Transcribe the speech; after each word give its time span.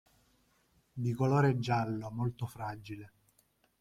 Di 0.93 1.13
colore 1.13 1.59
giallo, 1.59 2.09
molto 2.09 2.47
fragile. 2.47 3.11